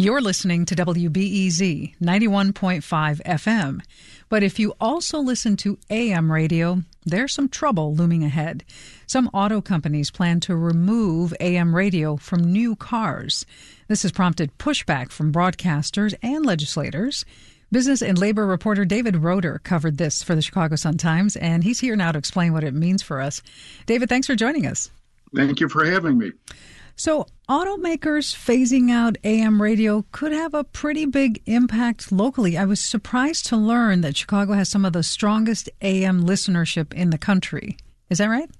[0.00, 3.82] You're listening to WBEZ 91.5 FM.
[4.30, 8.64] But if you also listen to AM radio, there's some trouble looming ahead.
[9.06, 13.44] Some auto companies plan to remove AM radio from new cars.
[13.88, 17.26] This has prompted pushback from broadcasters and legislators.
[17.70, 21.94] Business and labor reporter David Roeder covered this for the Chicago Sun-Times, and he's here
[21.94, 23.42] now to explain what it means for us.
[23.84, 24.90] David, thanks for joining us.
[25.36, 26.32] Thank you for having me.
[27.00, 32.58] So, automakers phasing out AM radio could have a pretty big impact locally.
[32.58, 37.08] I was surprised to learn that Chicago has some of the strongest AM listenership in
[37.08, 37.78] the country.
[38.10, 38.50] Is that right?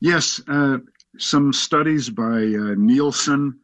[0.00, 0.40] Yes.
[0.48, 0.78] Uh,
[1.18, 3.60] some studies by uh, Nielsen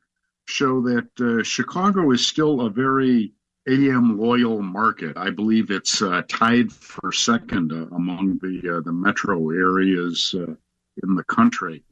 [0.47, 3.33] show that uh, Chicago is still a very
[3.69, 5.17] AM loyal market.
[5.17, 11.15] I believe it's uh, tied for second uh, among the uh, the metro areas in
[11.17, 11.83] the country.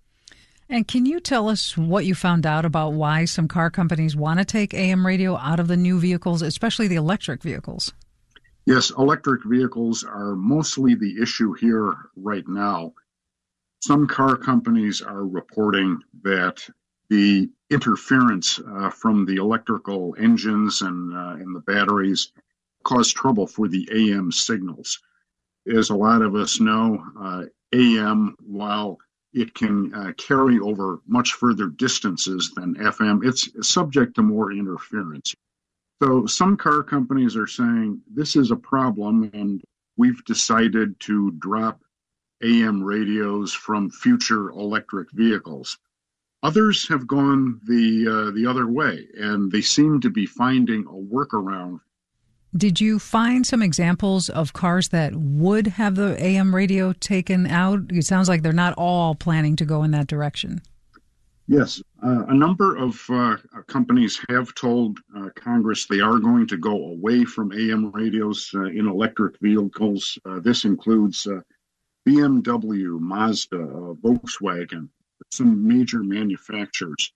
[0.72, 4.38] And can you tell us what you found out about why some car companies want
[4.38, 7.92] to take AM radio out of the new vehicles, especially the electric vehicles?
[8.66, 12.92] Yes, electric vehicles are mostly the issue here right now.
[13.82, 16.64] Some car companies are reporting that
[17.08, 22.30] the interference uh, from the electrical engines and, uh, and the batteries
[22.84, 25.00] cause trouble for the AM signals.
[25.66, 28.98] As a lot of us know, uh, AM, while
[29.32, 33.24] it can uh, carry over much further distances than FM.
[33.24, 35.34] It's subject to more interference.
[36.02, 39.62] So some car companies are saying this is a problem, and
[39.96, 41.80] we've decided to drop
[42.42, 45.78] AM radios from future electric vehicles.
[46.42, 51.14] Others have gone the uh, the other way, and they seem to be finding a
[51.14, 51.80] workaround
[52.56, 57.80] did you find some examples of cars that would have the AM radio taken out?
[57.90, 60.60] It sounds like they're not all planning to go in that direction.
[61.46, 66.56] Yes, uh, a number of uh, companies have told uh, Congress they are going to
[66.56, 70.16] go away from AM radios uh, in electric vehicles.
[70.24, 71.40] Uh, this includes uh,
[72.08, 73.56] BMW, Mazda,
[74.00, 74.88] Volkswagen,
[75.30, 77.12] some major manufacturers.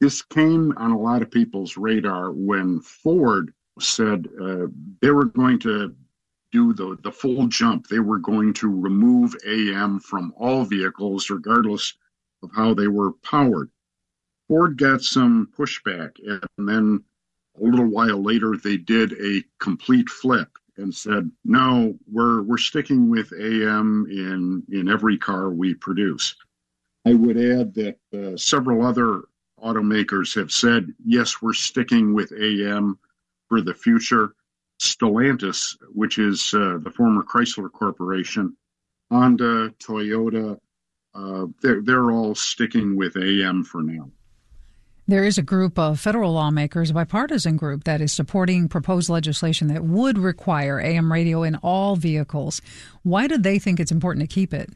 [0.00, 3.52] This came on a lot of people's radar when Ford
[3.82, 4.66] said uh,
[5.00, 5.94] they were going to
[6.52, 7.86] do the, the full jump.
[7.86, 11.94] They were going to remove AM from all vehicles, regardless
[12.42, 13.70] of how they were powered.
[14.46, 17.04] Ford got some pushback, and then
[17.60, 23.10] a little while later, they did a complete flip and said, "No, we're we're sticking
[23.10, 26.34] with AM in in every car we produce."
[27.04, 29.24] I would add that uh, several other
[29.62, 32.98] automakers have said, "Yes, we're sticking with AM."
[33.48, 34.34] For the future.
[34.80, 38.56] Stellantis, which is uh, the former Chrysler Corporation,
[39.10, 40.58] Honda, Toyota,
[41.14, 44.10] uh, they're, they're all sticking with AM for now.
[45.08, 49.68] There is a group of federal lawmakers, a bipartisan group, that is supporting proposed legislation
[49.68, 52.60] that would require AM radio in all vehicles.
[53.04, 54.70] Why do they think it's important to keep it?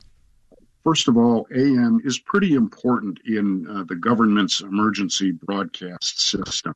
[0.84, 6.72] First of all, AM is pretty important in uh, the government's emergency broadcast system.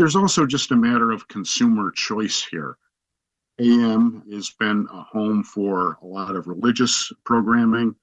[0.00, 2.78] There's also just a matter of consumer choice here.
[3.58, 7.94] AM has been a home for a lot of religious programming,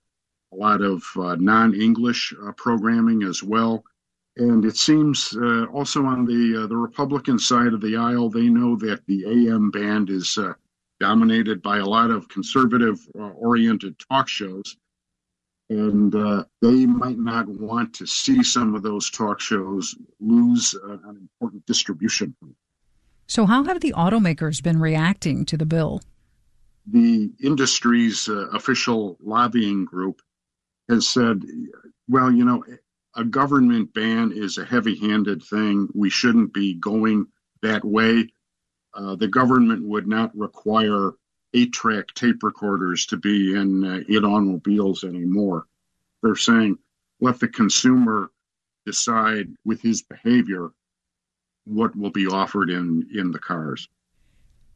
[0.54, 3.84] a lot of uh, non English uh, programming as well.
[4.36, 8.48] And it seems uh, also on the uh, the Republican side of the aisle, they
[8.48, 10.54] know that the AM band is uh,
[11.00, 14.78] dominated by a lot of conservative uh, oriented talk shows
[15.70, 20.94] and uh, they might not want to see some of those talk shows lose uh,
[21.10, 22.36] an important distribution.
[23.28, 26.02] So, how have the automakers been reacting to the bill?
[26.86, 30.22] The industry's uh, official lobbying group
[30.88, 31.44] has said,
[32.08, 32.64] well, you know,
[33.16, 35.90] a government ban is a heavy handed thing.
[35.94, 37.28] We shouldn't be going
[37.62, 38.30] that way.
[38.94, 41.12] Uh, the government would not require
[41.54, 45.66] eight track tape recorders to be in uh, in automobiles anymore.
[46.22, 46.78] They're saying
[47.20, 48.32] let the consumer
[48.86, 50.70] decide with his behavior
[51.66, 53.88] what will be offered in in the cars.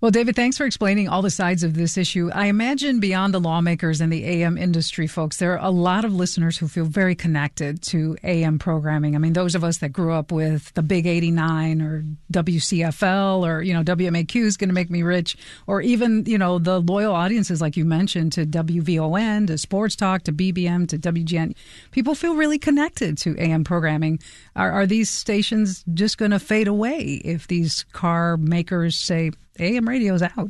[0.02, 2.32] Well, David, thanks for explaining all the sides of this issue.
[2.34, 6.12] I imagine beyond the lawmakers and the AM industry folks, there are a lot of
[6.12, 9.16] listeners who feel very connected to AM programming.
[9.16, 12.04] I mean, those of us that grew up with the Big 89 or
[12.34, 15.38] WCFL or, you know, WMAQ is going to make me rich,
[15.68, 20.24] or even, you know, the loyal audiences, like you mentioned, to WVON, to Sports Talk,
[20.24, 21.54] to BBM, to WGN.
[21.92, 24.20] People feel really connected to AM programming.
[24.56, 29.30] Are, are these stations just going to fade away if these car makers say,
[29.62, 30.50] AM radio is out.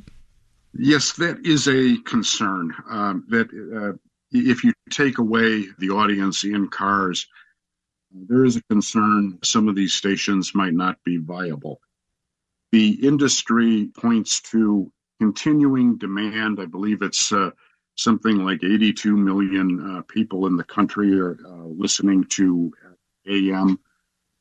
[0.74, 2.74] Yes, that is a concern.
[2.90, 3.98] Um, that uh,
[4.31, 7.28] if you take away the audience in cars,
[8.13, 11.81] there is a concern some of these stations might not be viable.
[12.72, 16.60] The industry points to continuing demand.
[16.60, 17.52] I believe it's uh,
[17.96, 22.72] something like 82 million uh, people in the country are uh, listening to
[23.28, 23.78] AM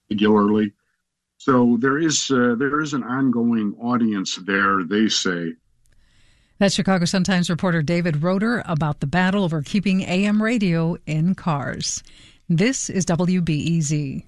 [0.09, 0.73] regularly.
[1.41, 4.85] So there is uh, there is an ongoing audience there.
[4.85, 5.55] They say.
[6.59, 11.35] That's Chicago Sun Times reporter David Roeder about the battle over keeping AM radio in
[11.35, 12.03] cars.
[12.51, 14.23] This is WBEZ.